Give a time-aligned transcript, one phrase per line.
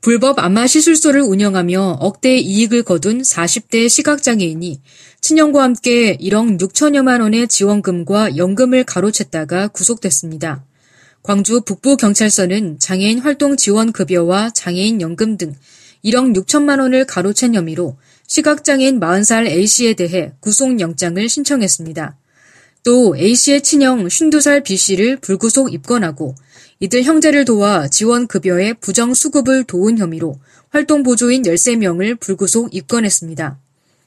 [0.00, 4.80] 불법 안마 시술소를 운영하며 억대 이익을 거둔 40대 시각장애인이
[5.20, 10.64] 친형과 함께 1억 6천여만 원의 지원금과 연금을 가로챘다가 구속됐습니다.
[11.22, 15.54] 광주 북부경찰서는 장애인 활동 지원 급여와 장애인 연금 등
[16.02, 22.16] 1억 6천만 원을 가로챈 혐의로 시각장애인 40살 A씨에 대해 구속영장을 신청했습니다.
[22.84, 26.34] 또 A씨의 친형 52살 B씨를 불구속 입건하고
[26.82, 33.58] 이들 형제를 도와 지원급여의 부정수급을 도운 혐의로 활동보조인 13명을 불구속 입건했습니다.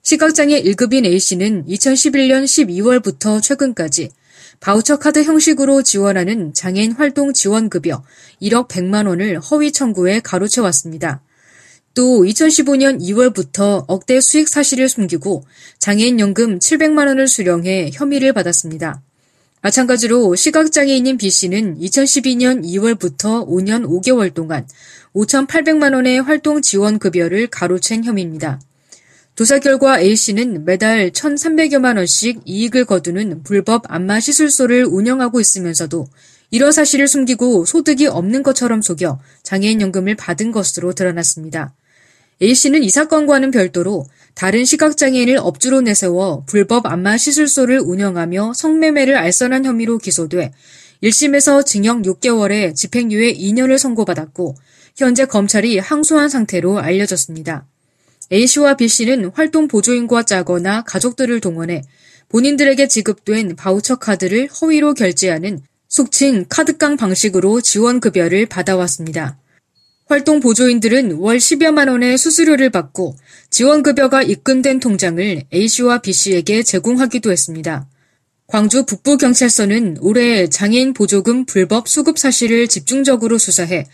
[0.00, 4.08] 시각장애 1급인 A씨는 2011년 12월부터 최근까지
[4.60, 8.04] 바우처 카드 형식으로 지원하는 장애인 활동 지원급여
[8.40, 11.20] 1억 100만 원을 허위 청구에 가로채왔습니다.
[11.92, 15.44] 또 2015년 2월부터 억대 수익 사실을 숨기고
[15.78, 19.02] 장애인 연금 700만 원을 수령해 혐의를 받았습니다.
[19.62, 24.66] 마찬가지로 시각장애인인 B씨는 2012년 2월부터 5년 5개월 동안
[25.14, 28.60] 5,800만 원의 활동 지원 급여를 가로챈 혐의입니다.
[29.36, 36.08] 조사 결과 A씨는 매달 1,300여만 원씩 이익을 거두는 불법 안마 시술소를 운영하고 있으면서도
[36.50, 41.72] 이런 사실을 숨기고 소득이 없는 것처럼 속여 장애인 연금을 받은 것으로 드러났습니다.
[42.40, 49.98] A씨는 이 사건과는 별도로 다른 시각장애인을 업주로 내세워 불법 안마 시술소를 운영하며 성매매를 알선한 혐의로
[49.98, 50.52] 기소돼
[51.02, 54.54] 1심에서 징역 6개월에 집행유예 2년을 선고받았고
[54.96, 57.66] 현재 검찰이 항소한 상태로 알려졌습니다.
[58.30, 61.82] A씨와 B씨는 활동 보조인과 짜거나 가족들을 동원해
[62.28, 69.36] 본인들에게 지급된 바우처 카드를 허위로 결제하는 속칭 카드깡 방식으로 지원 급여를 받아왔습니다.
[70.12, 73.16] 활동 보조인들은 월 10여만 원의 수수료를 받고
[73.48, 77.88] 지원급여가 입금된 통장을 A씨와 B씨에게 제공하기도 했습니다.
[78.46, 83.86] 광주 북부경찰서는 올해 장애인 보조금 불법 수급 사실을 집중적으로 수사해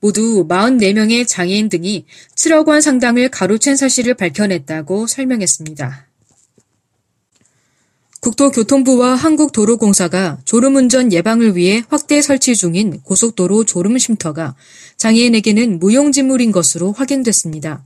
[0.00, 6.05] 모두 44명의 장애인 등이 7억 원 상당을 가로챈 사실을 밝혀냈다고 설명했습니다.
[8.26, 14.56] 국토교통부와 한국도로공사가 졸음운전 예방을 위해 확대 설치 중인 고속도로 졸음쉼터가
[14.96, 17.84] 장애인에게는 무용지물인 것으로 확인됐습니다.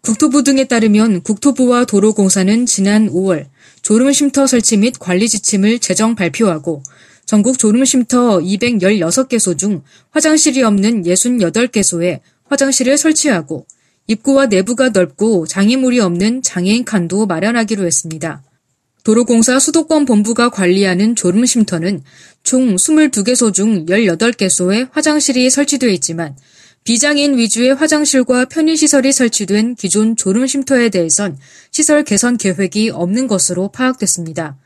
[0.00, 3.48] 국토부 등에 따르면 국토부와 도로공사는 지난 5월
[3.82, 6.82] 졸음쉼터 설치 및 관리 지침을 제정 발표하고
[7.26, 13.66] 전국 졸음쉼터 216개소 중 화장실이 없는 68개소에 화장실을 설치하고
[14.06, 18.42] 입구와 내부가 넓고 장애물이 없는 장애인 칸도 마련하기로 했습니다.
[19.04, 22.02] 도로공사 수도권 본부가 관리하는 졸음쉼터는
[22.42, 26.34] 총 22개소 중 18개소에 화장실이 설치되어 있지만
[26.84, 31.38] 비장애인 위주의 화장실과 편의시설이 설치된 기존 졸음쉼터에 대해선
[31.70, 34.56] 시설 개선 계획이 없는 것으로 파악됐습니다.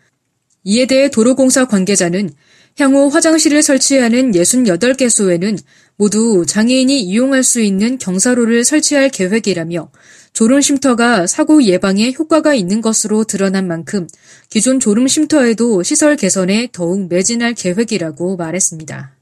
[0.62, 2.30] 이에 대해 도로공사 관계자는
[2.78, 5.58] 향후 화장실을 설치하는 68개소에는
[5.96, 9.90] 모두 장애인이 이용할 수 있는 경사로를 설치할 계획이라며
[10.32, 14.06] 졸음 쉼터가 사고 예방에 효과가 있는 것으로 드러난 만큼
[14.48, 19.12] 기존 졸음 쉼터에도 시설 개선에 더욱 매진할 계획이라고 말했습니다.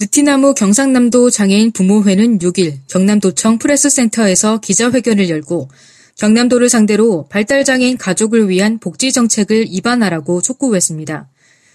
[0.00, 5.70] 느티나무 경상남도 장애인 부모회는 6일 경남도청 프레스센터에서 기자회견을 열고
[6.18, 11.28] 경남도를 상대로 발달장애인 가족을 위한 복지 정책을 입안하라고 촉구했습니다.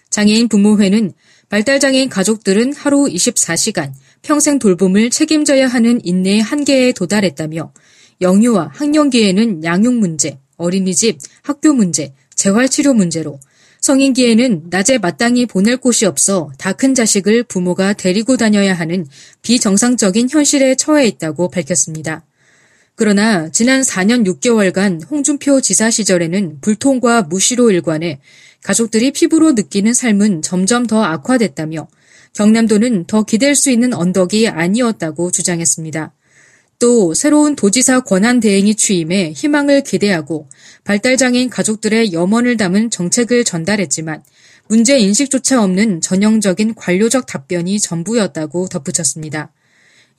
[0.10, 1.14] 장애인 부모회는
[1.50, 7.74] 발달장애인 가족들은 하루 24시간 평생 돌봄을 책임져야 하는 인내의 한계에 도달했다며
[8.22, 13.40] 영유아, 학령기에는 양육 문제, 어린이집, 학교 문제, 재활치료 문제로
[13.82, 19.06] 성인기에는 낮에 마땅히 보낼 곳이 없어 다 큰 자식을 부모가 데리고 다녀야 하는
[19.42, 22.26] 비정상적인 현실에 처해 있다고 밝혔습니다.
[23.00, 28.20] 그러나 지난 4년 6개월간 홍준표 지사 시절에는 불통과 무시로 일관해
[28.62, 31.88] 가족들이 피부로 느끼는 삶은 점점 더 악화됐다며
[32.34, 36.12] 경남도는 더 기댈 수 있는 언덕이 아니었다고 주장했습니다.
[36.80, 40.50] 또 새로운 도지사 권한 대행이 취임해 희망을 기대하고
[40.84, 44.24] 발달장애인 가족들의 염원을 담은 정책을 전달했지만
[44.68, 49.54] 문제 인식조차 없는 전형적인 관료적 답변이 전부였다고 덧붙였습니다.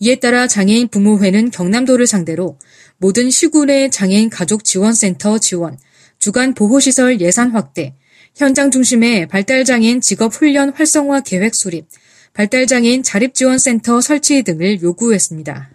[0.00, 2.58] 이에 따라 장애인 부모회는 경남도를 상대로
[2.96, 5.78] 모든 시군의 장애인 가족 지원센터 지원,
[6.18, 7.94] 주간 보호시설 예산 확대,
[8.34, 11.86] 현장 중심의 발달장애인 직업 훈련 활성화 계획 수립,
[12.32, 15.70] 발달장애인 자립지원센터 설치 등을 요구했습니다.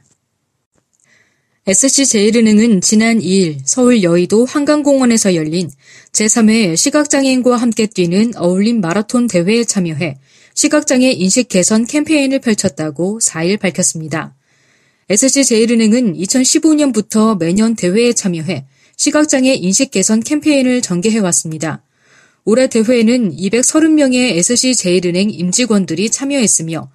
[1.68, 5.70] SC제일은행은 지난 2일 서울 여의도 한강공원에서 열린
[6.12, 10.18] 제3회 시각장애인과 함께 뛰는 어울림 마라톤 대회에 참여해
[10.56, 14.34] 시각장애 인식 개선 캠페인을 펼쳤다고 4일 밝혔습니다.
[15.10, 18.66] SC제일은행은 2015년부터 매년 대회에 참여해
[18.96, 21.84] 시각장애 인식 개선 캠페인을 전개해왔습니다.
[22.46, 26.90] 올해 대회에는 230명의 SC제일은행 임직원들이 참여했으며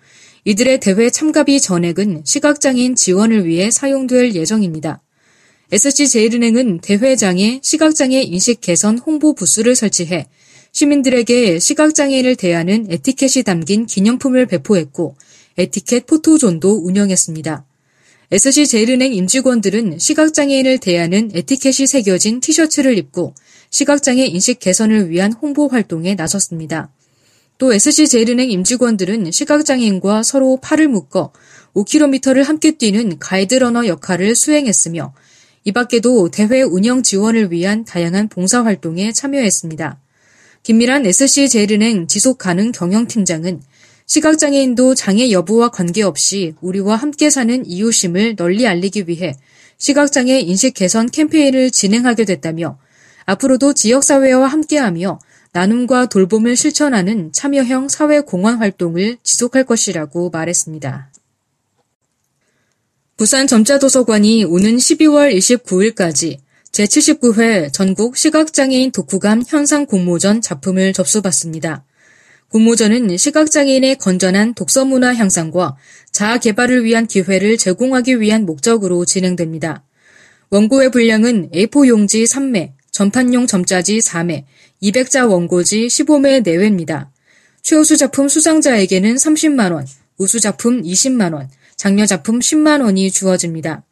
[0.47, 5.03] 이들의 대회 참가비 전액은 시각장애인 지원을 위해 사용될 예정입니다.
[5.71, 10.29] SC제일은행은 대회장에 시각장애 인식 개선 홍보 부스를 설치해
[10.73, 15.17] 시민들에게 시각장애인을 대하는 에티켓이 담긴 기념품을 배포했고
[15.59, 17.65] 에티켓 포토존도 운영했습니다.
[18.33, 23.35] SC제일은행 임직원들은 시각장애인을 대하는 에티켓이 새겨진 티셔츠를 입고
[23.71, 26.93] 시각장애 인식 개선을 위한 홍보 활동에 나섰습니다.
[27.59, 31.33] 또 SC제일은행 임직원들은 시각장애인과 서로 팔을 묶어
[31.75, 35.13] 5km를 함께 뛰는 가이드러너 역할을 수행했으며
[35.65, 39.99] 이 밖에도 대회 운영 지원을 위한 다양한 봉사활동에 참여했습니다.
[40.63, 43.63] 김미란 SC제일은행 지속가능 경영팀장은
[44.05, 49.35] 시각장애인도 장애 여부와 관계없이 우리와 함께 사는 이웃임을 널리 알리기 위해
[49.79, 52.79] 시각장애 인식 개선 캠페인을 진행하게 됐다며
[53.25, 55.19] 앞으로도 지역사회와 함께하며
[55.53, 61.11] 나눔과 돌봄을 실천하는 참여형 사회공헌 활동을 지속할 것이라고 말했습니다.
[63.17, 66.39] 부산 점자도서관이 오는 12월 29일까지
[66.73, 71.85] 제79회 전국 시각장애인 독후감 현상 공모전 작품을 접수받습니다.
[72.49, 75.77] 공모전은 시각장애인의 건전한 독서문화 향상과
[76.13, 79.85] 자아 개발을 위한 기회를 제공하기 위한 목적으로 진행됩니다.
[80.51, 84.45] 원고의 분량은 A4 용지 3매, 전판용 점자지 4매,
[84.83, 87.11] 200자 원고지 15매 내외입니다.
[87.63, 89.87] 최우수 작품 수상자에게는 30만원,
[90.19, 93.85] 우수 작품 20만원, 장려 작품 10만원이 주어집니다.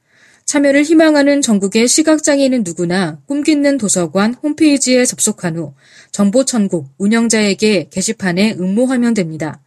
[0.49, 5.75] 참여를 희망하는 전국의 시각장애인은 누구나 꿈깃는 도서관 홈페이지에 접속한 후
[6.11, 9.61] 정보 천국 운영자에게 게시판에 응모하면 됩니다.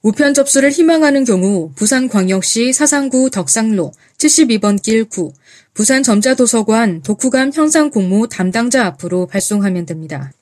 [0.00, 5.34] 우편 접수를 희망하는 경우 부산광역시 사상구 덕상로 72번 길 9,
[5.74, 10.32] 부산점자도서관 독후감 형상공모 담당자 앞으로 발송하면 됩니다.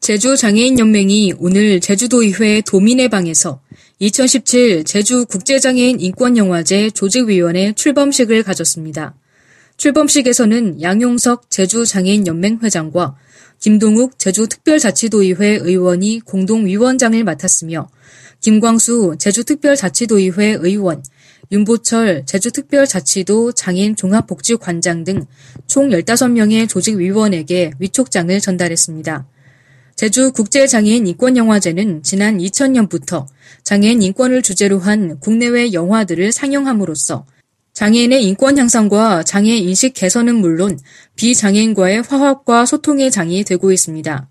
[0.00, 3.62] 제주장애인연맹이 오늘 제주도의회 도민의 방에서
[3.98, 9.14] 2017 제주 국제장애인 인권영화제 조직위원회 출범식을 가졌습니다.
[9.76, 13.16] 출범식에서는 양용석 제주장애인연맹 회장과
[13.60, 17.88] 김동욱 제주특별자치도의회 의원이 공동위원장을 맡았으며
[18.40, 21.02] 김광수 제주특별자치도의회 의원,
[21.50, 25.26] 윤보철 제주특별자치도 장애인 종합복지관장 등
[25.66, 29.26] 총 15명의 조직위원에게 위촉장을 전달했습니다.
[29.96, 33.26] 제주 국제장애인 인권영화제는 지난 2000년부터
[33.62, 37.26] 장애인 인권을 주제로 한 국내외 영화들을 상영함으로써
[37.74, 40.78] 장애인의 인권 향상과 장애 인식 개선은 물론
[41.14, 44.28] 비장애인과의 화합과 소통의 장이 되고 있습니다.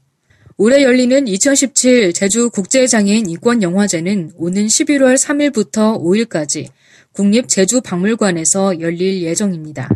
[0.57, 6.68] 올해 열리는 2017 제주 국제장애인 인권영화제는 오는 11월 3일부터 5일까지
[7.13, 9.89] 국립제주박물관에서 열릴 예정입니다.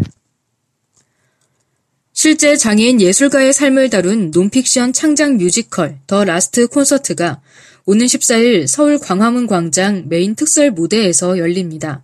[2.19, 7.41] 실제 장애인 예술가의 삶을 다룬 논픽션 창작 뮤지컬 The Last Concert가
[7.85, 12.03] 오는 14일 서울 광화문 광장 메인 특설 무대에서 열립니다.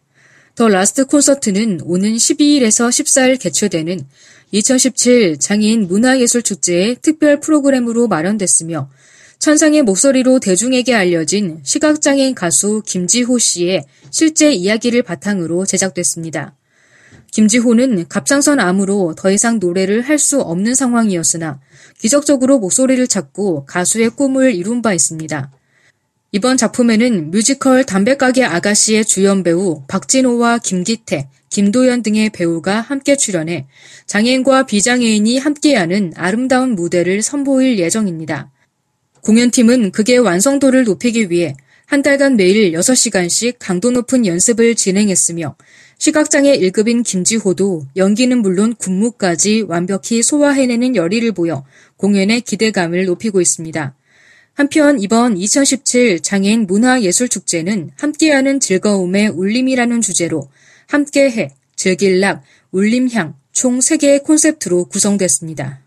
[0.54, 4.06] The Last Concert는 오는 12일에서 14일 개최되는
[4.52, 8.92] 2017 장애인 문화예술축제의 특별 프로그램으로 마련됐으며
[9.40, 16.54] 천상의 목소리로 대중에게 알려진 시각장애인 가수 김지호 씨의 실제 이야기를 바탕으로 제작됐습니다.
[17.32, 21.60] 김지호는 갑상선 암으로 더 이상 노래를 할 수 없는 상황이었으나
[21.98, 25.52] 기적적으로 목소리를 찾고 가수의 꿈을 이룬 바 있습니다.
[26.32, 33.68] 이번 작품에는 뮤지컬 담배가게 아가씨의 주연 배우 박진호와 김기태, 김도연 등의 배우가 함께 출연해
[34.08, 38.52] 장애인과 비장애인이 함께하는 아름다운 무대를 선보일 예정입니다.
[39.22, 41.56] 공연팀은 극의 완성도를 높이기 위해
[41.86, 45.56] 한 달간 매일 6시간씩 강도 높은 연습을 진행했으며
[46.04, 51.64] 시각장애 1급인 김지호도 연기는 물론 군무까지 완벽히 소화해내는 열의를 보여
[51.96, 53.96] 공연의 기대감을 높이고 있습니다.
[54.54, 60.50] 한편 이번 2017 장애인 문화예술축제는 함께하는 즐거움의 울림이라는 주제로
[60.88, 65.80] 함께해, 즐길락, 울림향 총 3개의 콘셉트로 구성됐습니다.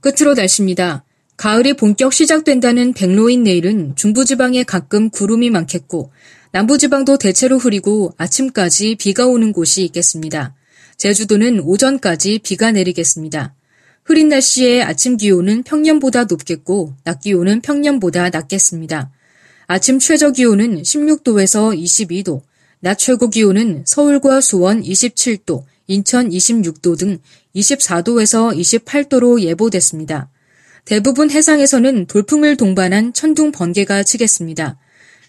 [0.00, 1.04] 끝으로 날씨입니다.
[1.36, 6.10] 가을이 본격 시작된다는 백로인 내일은 중부지방에 가끔 구름이 많겠고
[6.58, 10.56] 남부지방도 대체로 흐리고 아침까지 비가 오는 곳이 있겠습니다.
[10.96, 13.54] 제주도는 오전까지 비가 내리겠습니다.
[14.04, 19.12] 흐린 날씨에 아침 기온은 평년보다 높겠고 낮 기온은 평년보다 낮겠습니다.
[19.68, 22.40] 아침 최저 기온은 16도에서 22도,
[22.80, 27.18] 낮 최고 기온은 서울과 수원 27도, 인천 26도 등
[27.54, 30.28] 24도에서 28도로 예보됐습니다.
[30.84, 34.76] 대부분 해상에서는 돌풍을 동반한 천둥 번개가 치겠습니다.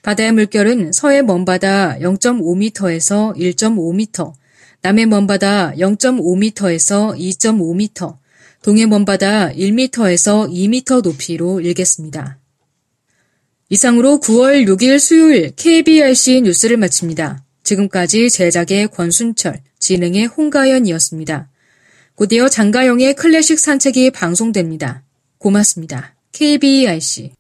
[0.02, 4.34] 바다의 물결은 서해 먼바다 0.5m에서 1.5m,
[4.82, 8.18] 남해 먼바다 0.5m에서 2.5m,
[8.62, 12.38] 동해 먼바다 1m에서 2m 높이로 일겠습니다.
[13.70, 17.44] 이상으로 9월 6일 수요일 KBRC 뉴스를 마칩니다.
[17.64, 21.50] 지금까지 제작의 권순철, 진행의 홍가연이었습니다.
[22.16, 25.04] 곧이어 장가영의 클래식 산책이 방송됩니다.
[25.38, 26.16] 고맙습니다.
[26.32, 27.32] KBRC